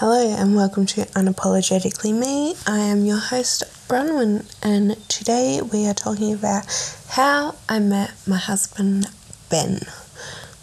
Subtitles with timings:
[0.00, 2.54] Hello and welcome to Unapologetically Me.
[2.66, 6.64] I am your host, Bronwyn, and today we are talking about
[7.08, 9.08] how I met my husband,
[9.50, 9.80] Ben.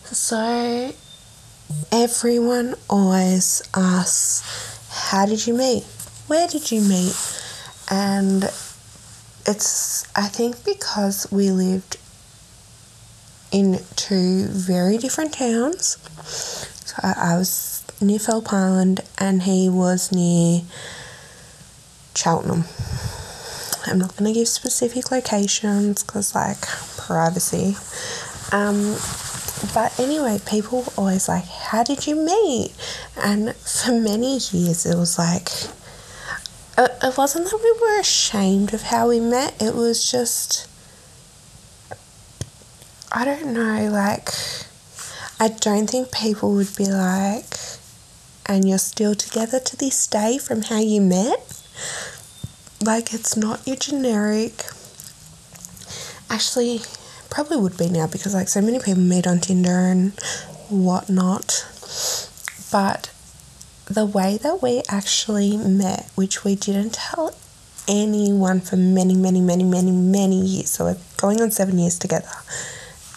[0.05, 0.92] So,
[1.92, 4.42] everyone always asks,
[4.90, 5.83] How did you meet?
[6.26, 7.15] Where did you meet?
[7.92, 8.46] And
[9.46, 11.97] it's, I think, because we lived
[13.51, 15.99] in two very different towns.
[16.85, 20.62] So, I was near Island and he was near
[22.16, 22.66] Cheltenham.
[23.86, 26.62] I'm not going to give specific locations because, like,
[26.98, 27.78] privacy.
[28.52, 28.98] Um,
[29.74, 32.74] but anyway, people were always like, How did you meet?
[33.16, 35.50] And for many years, it was like,
[36.77, 40.68] it wasn't that we were ashamed of how we met, it was just,
[43.12, 44.30] I don't know, like,
[45.40, 47.46] I don't think people would be like,
[48.48, 51.62] and you're still together to this day from how you met.
[52.82, 54.63] Like, it's not your generic.
[56.30, 56.82] Actually,
[57.30, 60.13] probably would be now because, like, so many people meet on Tinder and
[60.70, 61.66] whatnot.
[62.71, 63.12] But
[63.86, 67.36] the way that we actually met, which we didn't tell
[67.88, 70.71] anyone for many, many, many, many, many years.
[70.71, 72.30] So we're going on seven years together.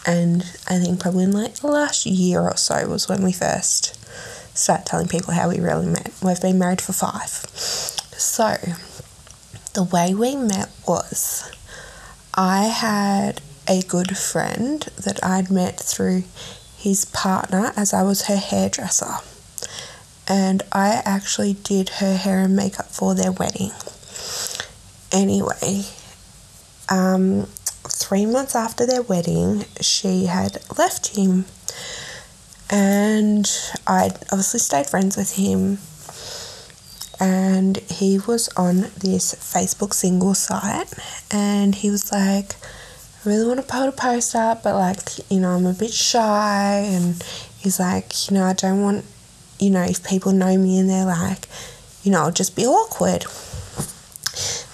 [0.05, 4.00] And I think probably in like the last year or so was when we first
[4.53, 6.11] start telling people how we really met.
[6.21, 7.29] We've been married for five.
[7.29, 8.57] So,
[9.73, 11.51] the way we met was
[12.33, 16.23] I had a good friend that I'd met through
[16.77, 19.15] his partner as I was her hairdresser.
[20.27, 23.71] And I actually did her hair and makeup for their wedding.
[25.11, 25.85] Anyway,
[26.89, 27.47] um,
[27.87, 31.45] three months after their wedding, she had left him
[32.71, 33.51] and
[33.85, 35.77] I obviously stayed friends with him.
[37.19, 40.91] And he was on this Facebook single site,
[41.29, 42.55] and he was like,
[43.23, 45.93] I really want to put a post up, but like, you know, I'm a bit
[45.93, 46.83] shy.
[46.87, 47.21] And
[47.59, 49.05] he's like, you know, I don't want,
[49.59, 51.47] you know, if people know me and they're like,
[52.01, 53.25] you know, I'll just be awkward.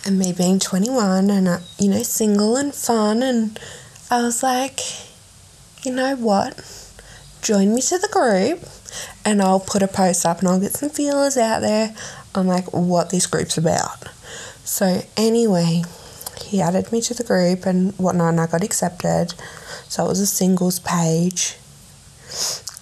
[0.05, 3.59] And me being 21 and, uh, you know, single and fun, and
[4.09, 4.79] I was like,
[5.83, 6.55] you know what?
[7.41, 8.67] Join me to the group
[9.25, 11.95] and I'll put a post up and I'll get some feelers out there
[12.35, 14.07] on like what this group's about.
[14.63, 15.83] So anyway,
[16.41, 19.33] he added me to the group and whatnot and I got accepted.
[19.87, 21.55] So it was a singles page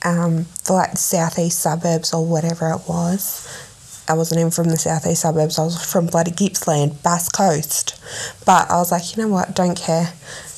[0.04, 3.52] um, for like the southeast suburbs or whatever it was.
[4.08, 8.00] I wasn't even from the southeast suburbs, I was from bloody Gippsland, Bass Coast.
[8.46, 10.14] But I was like, you know what, don't care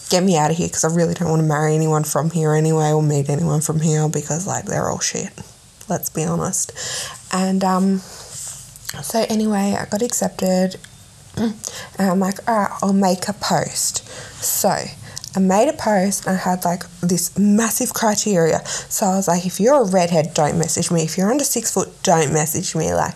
[0.10, 2.54] get me out of here because I really don't want to marry anyone from here
[2.54, 5.32] anyway or meet anyone from here because like they're all shit.
[5.90, 6.72] Let's be honest.
[7.34, 10.78] And um, so anyway, I got accepted,
[11.38, 11.54] and
[12.00, 14.08] I'm like, all right, I'll make a post.
[14.44, 18.66] So I made a post and I had like this massive criteria.
[18.66, 21.04] So I was like, if you're a redhead, don't message me.
[21.04, 22.94] If you're under six foot, don't message me.
[22.94, 23.14] Like,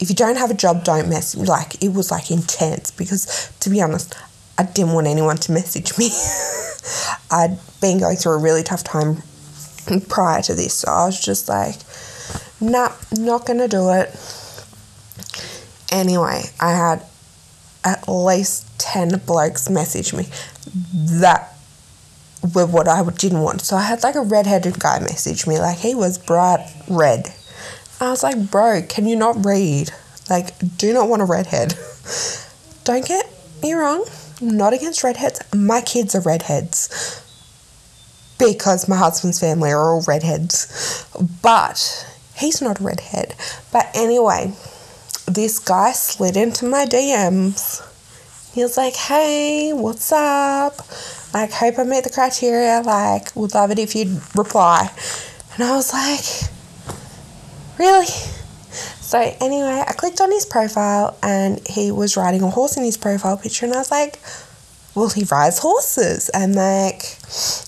[0.00, 1.46] if you don't have a job, don't message me.
[1.46, 4.14] Like, it was like intense because to be honest,
[4.60, 6.10] I didn't want anyone to message me.
[7.30, 9.22] I'd been going through a really tough time
[10.10, 11.76] prior to this, so I was just like,
[12.60, 14.10] nah, not gonna do it.
[15.90, 17.02] Anyway, I had
[17.84, 20.28] at least 10 blokes message me
[20.92, 21.54] that
[22.54, 23.62] were what I didn't want.
[23.62, 27.32] So I had like a redheaded guy message me, like he was bright red.
[27.98, 29.90] I was like, bro, can you not read?
[30.28, 31.76] Like, do not want a redhead.
[32.84, 33.26] Don't get
[33.62, 34.04] me wrong,
[34.40, 35.40] not against redheads.
[35.54, 37.22] My kids are redheads
[38.38, 41.06] because my husband's family are all redheads.
[41.42, 43.34] But he's not a redhead.
[43.72, 44.52] But anyway,
[45.26, 47.86] this guy slid into my DMs.
[48.54, 50.78] He was like, hey, what's up?
[51.32, 52.80] Like, hope I met the criteria.
[52.80, 54.90] Like, would love it if you'd reply.
[55.54, 56.50] And I was like,
[57.78, 58.06] really?
[59.10, 62.96] So anyway, I clicked on his profile and he was riding a horse in his
[62.96, 64.20] profile picture and I was like,
[64.94, 67.16] well, he rides horses and like,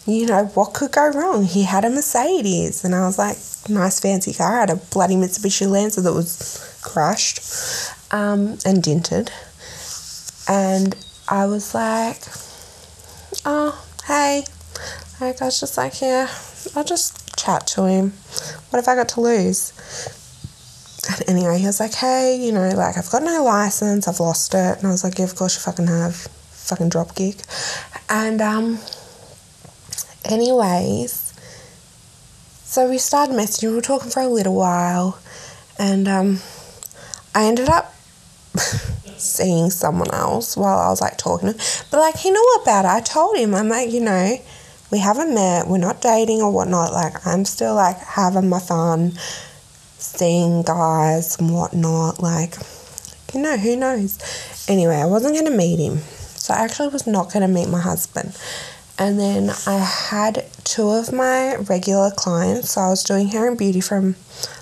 [0.06, 1.43] you know, what could go wrong?
[1.43, 3.37] He had a Mercedes and I was like,
[3.69, 4.56] nice fancy car.
[4.56, 7.41] I had a bloody Mitsubishi Lancer that was crushed
[8.12, 9.33] um, and dented.
[10.49, 10.94] And
[11.29, 12.23] I was like,
[13.44, 14.44] oh, hey.
[15.21, 16.29] Like, I was just like, yeah,
[16.77, 18.12] I'll just chat to him.
[18.71, 19.73] What have I got to lose?
[21.09, 24.55] And anyway, he was like, hey, you know, like, I've got no license, I've lost
[24.55, 24.79] it.
[24.79, 26.15] And I was like, yeah, of course you fucking have.
[26.15, 27.37] Fucking drop kick.
[28.09, 28.79] And, um,
[30.25, 31.33] anyways,
[32.65, 35.19] so we started messaging, we were talking for a little while.
[35.79, 36.39] And um,
[37.35, 37.95] I ended up
[39.17, 41.53] seeing someone else while I was like talking.
[41.91, 42.89] But like he knew about it.
[42.89, 44.37] I told him, I'm like, you know,
[44.91, 46.93] we haven't met, we're not dating or whatnot.
[46.93, 49.13] Like I'm still like having my fun,
[50.03, 52.21] seeing guys and whatnot.
[52.21, 52.57] Like,
[53.33, 54.19] you know, who knows?
[54.69, 55.99] Anyway, I wasn't gonna meet him.
[56.37, 58.37] So I actually was not gonna meet my husband.
[58.99, 62.73] And then I had two of my regular clients.
[62.73, 64.17] So I was doing hair and beauty from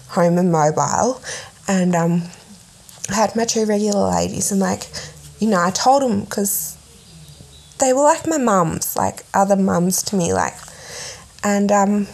[0.08, 1.20] home and mobile.
[1.66, 2.22] And um
[3.10, 4.86] I had my two regular ladies, and like,
[5.40, 6.76] you know, I told them because
[7.78, 10.54] they were like my mums, like other mums to me, like,
[11.42, 12.06] and um,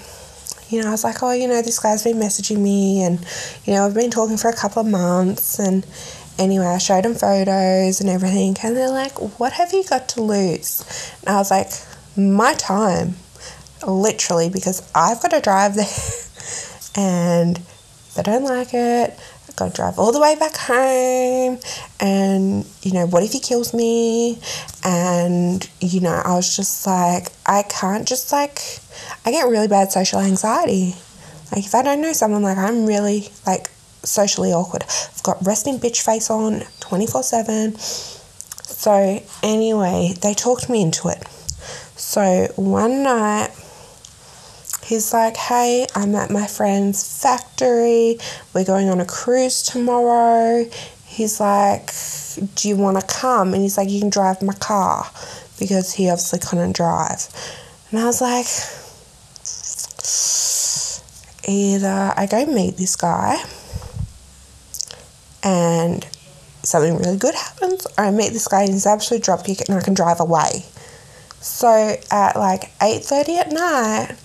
[0.71, 3.25] you know, I was like, oh, you know, this guy's been messaging me, and
[3.65, 5.87] you know, I've been talking for a couple of months, and
[6.39, 10.23] anyway, I showed them photos and everything, and they're like, what have you got to
[10.23, 10.85] lose?
[11.21, 11.71] And I was like,
[12.17, 13.17] my time,
[13.87, 15.87] literally, because I've got to drive there,
[16.97, 17.61] and
[18.15, 19.19] they don't like it,
[19.57, 21.59] got to drive all the way back home
[21.99, 24.39] and you know what if he kills me?
[24.85, 28.61] And you know i was just like i can't just like
[29.25, 30.95] i get really bad social anxiety.
[31.53, 33.71] Like if i don't know someone like i'm really like
[34.05, 34.85] socially awkward.
[34.85, 41.27] I've got resting bitch face on 24 7 so anyway they talked me into it.
[41.97, 43.51] So one night
[44.87, 48.19] He's like, hey, I'm at my friend's factory.
[48.55, 50.65] We're going on a cruise tomorrow.
[51.05, 51.91] He's like,
[52.55, 53.53] do you want to come?
[53.53, 55.11] And he's like, you can drive my car
[55.59, 57.27] because he obviously couldn't drive.
[57.91, 58.47] And I was like,
[61.49, 63.43] either I go meet this guy
[65.43, 66.07] and
[66.63, 69.83] something really good happens, or I meet this guy and he's absolute dropkick and I
[69.83, 70.65] can drive away.
[71.41, 74.17] So at like 8.30 at night,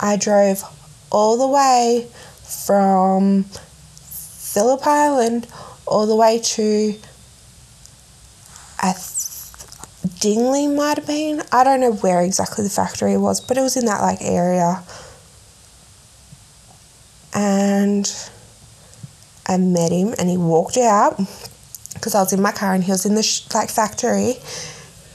[0.00, 0.62] I drove
[1.10, 2.06] all the way
[2.42, 5.46] from Phillip Island
[5.86, 6.94] all the way to
[8.82, 11.42] th- Dingley might have been.
[11.52, 14.82] I don't know where exactly the factory was, but it was in that like area.
[17.34, 18.10] And
[19.46, 21.20] I met him and he walked out
[21.94, 24.36] because I was in my car and he was in the sh- like factory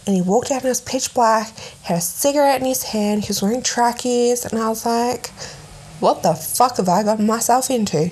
[0.05, 3.23] and he walked out and it was pitch black, had a cigarette in his hand,
[3.23, 5.29] he was wearing trackies, and I was like,
[5.99, 8.11] what the fuck have I gotten myself into?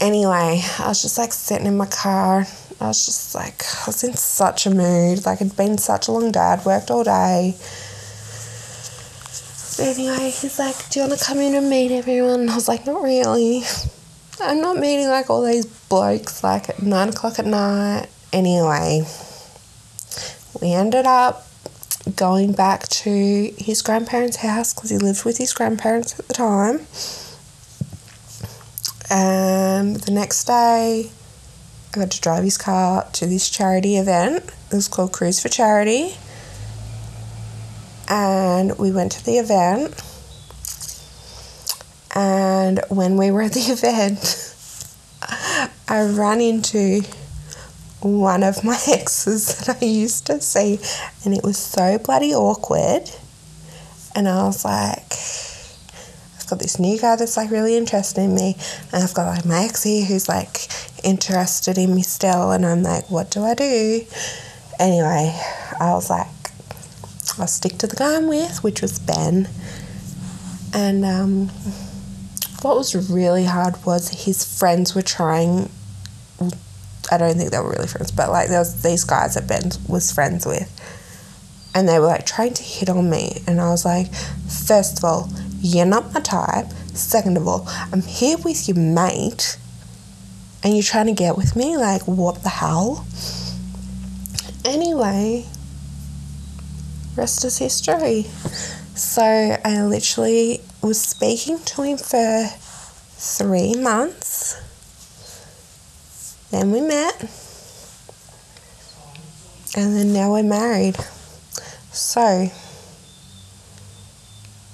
[0.00, 2.46] Anyway, I was just like sitting in my car.
[2.80, 5.24] I was just like, I was in such a mood.
[5.24, 6.40] Like, it'd been such a long day.
[6.40, 7.54] I'd worked all day.
[9.78, 12.40] Anyway, he's like, Do you want to come in and meet everyone?
[12.40, 13.62] And I was like, Not really.
[14.40, 18.08] I'm not meeting like all these blokes like at nine o'clock at night.
[18.32, 19.02] Anyway,
[20.60, 21.46] we ended up
[22.14, 26.86] going back to his grandparents' house because he lived with his grandparents at the time.
[29.10, 31.10] And the next day,
[31.92, 34.44] I got to drive his car to this charity event.
[34.70, 36.14] It was called Cruise for Charity.
[38.08, 40.02] And we went to the event.
[42.14, 44.54] And when we were at the event,
[45.88, 47.02] I ran into
[48.00, 50.78] one of my exes that I used to see,
[51.24, 53.10] and it was so bloody awkward.
[54.14, 55.12] And I was like,
[56.38, 58.56] I've got this new guy that's like really interested in me,
[58.92, 60.68] and I've got like my ex here who's like
[61.04, 64.02] interested in me still, and I'm like, what do I do?
[64.78, 65.38] Anyway,
[65.80, 66.26] I was like,
[67.38, 69.48] I'll stick to the guy I'm with, which was Ben.
[70.72, 71.48] And um,
[72.62, 75.70] what was really hard was his friends were trying
[77.10, 79.70] I don't think they were really friends, but like there was these guys that Ben
[79.88, 80.68] was friends with,
[81.74, 85.04] and they were like trying to hit on me, and I was like, first of
[85.04, 85.28] all,
[85.60, 86.66] you're not my type.
[86.94, 89.58] Second of all, I'm here with your mate,
[90.62, 91.76] and you're trying to get with me.
[91.76, 93.06] Like, what the hell?
[94.64, 95.46] Anyway,
[97.16, 98.22] rest is history.
[98.94, 102.46] So I literally was speaking to him for
[103.18, 104.25] three months
[106.50, 107.20] then we met.
[109.76, 110.96] And then now we're married.
[111.92, 112.50] So,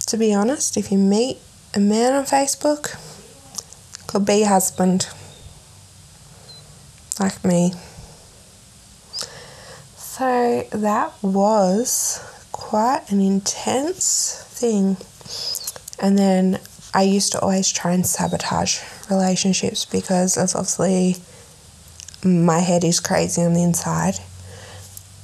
[0.07, 1.39] to be honest, if you meet
[1.75, 2.97] a man on Facebook,
[4.07, 5.09] could be husband.
[7.19, 7.73] Like me.
[9.97, 12.21] So that was
[12.53, 14.97] quite an intense thing.
[15.99, 16.61] And then
[16.93, 21.17] I used to always try and sabotage relationships because it's obviously
[22.25, 24.15] my head is crazy on the inside.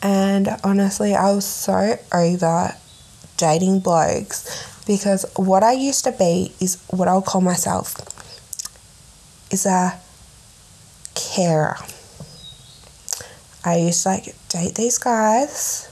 [0.03, 2.73] And honestly, I was so over
[3.37, 7.97] dating blokes because what I used to be is what I'll call myself
[9.51, 9.99] is a
[11.15, 11.77] carer.
[13.65, 15.89] I used to like date these guys,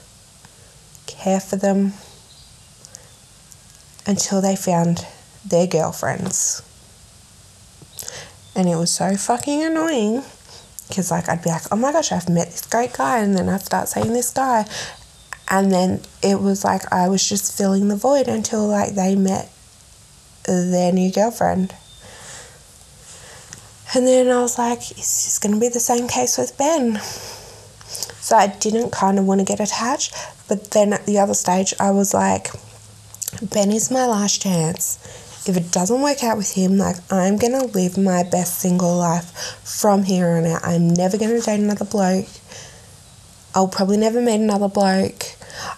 [1.05, 1.93] care for them
[4.05, 5.05] until they found
[5.45, 6.63] their girlfriends.
[8.55, 10.23] And it was so fucking annoying
[10.87, 13.49] because like I'd be like, oh my gosh, I've met this great guy, and then
[13.49, 14.65] I'd start saying this guy,
[15.49, 19.51] and then it was like I was just filling the void until like they met
[20.45, 21.73] their new girlfriend.
[23.93, 26.99] And then I was like, is this going to be the same case with Ben?
[26.99, 30.13] So I didn't kind of want to get attached.
[30.49, 32.49] But then at the other stage, I was like,
[33.41, 34.99] Ben is my last chance.
[35.47, 39.31] If it doesn't work out with him, like I'm to live my best single life
[39.63, 40.63] from here on out.
[40.63, 42.27] I'm never to date another bloke.
[43.55, 45.23] I'll probably never meet another bloke.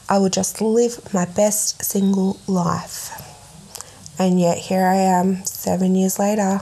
[0.10, 3.12] I will just live my best single life.
[4.18, 6.62] And yet here I am, seven years later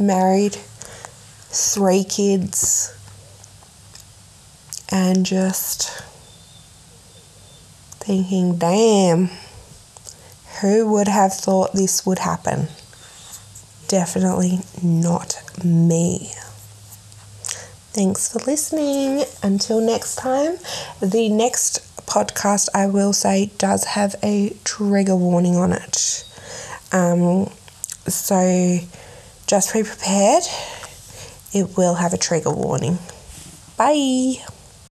[0.00, 2.96] married, three kids,
[4.90, 6.02] and just
[8.00, 9.30] thinking, damn,
[10.60, 12.68] who would have thought this would happen?
[13.88, 16.32] Definitely not me.
[17.92, 19.24] Thanks for listening.
[19.42, 20.58] Until next time,
[21.00, 26.24] the next podcast I will say does have a trigger warning on it.
[26.92, 27.50] Um,
[28.06, 28.78] so
[29.46, 30.44] just be prepared.
[31.52, 32.98] It will have a trigger warning.
[33.76, 34.44] Bye.